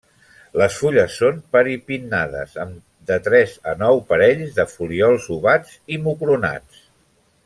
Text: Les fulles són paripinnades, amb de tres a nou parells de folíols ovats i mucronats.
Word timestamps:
Les 0.59 0.77
fulles 0.83 1.17
són 1.23 1.37
paripinnades, 1.55 2.55
amb 2.65 3.11
de 3.11 3.19
tres 3.27 3.53
a 3.73 3.77
nou 3.85 4.01
parells 4.13 4.57
de 4.61 4.65
folíols 4.73 5.29
ovats 5.37 5.77
i 5.97 6.01
mucronats. 6.07 6.81